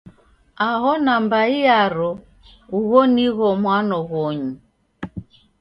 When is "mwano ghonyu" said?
3.61-4.51